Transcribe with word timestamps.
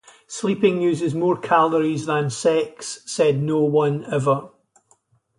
Sleeping 0.25 0.81
uses 0.81 1.13
more 1.13 1.37
calories 1.37 2.07
than 2.07 2.31
sex, 2.31 3.03
said 3.05 3.39
no 3.39 3.59
one 3.61 4.03
ever. 4.11 4.49